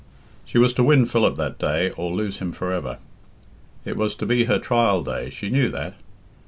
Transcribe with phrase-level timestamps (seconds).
[0.45, 2.97] She was to win Philip that day or lose him for ever.
[3.85, 5.93] It was to be her trial day she knew that.